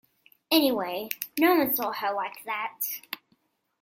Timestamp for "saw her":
1.75-2.11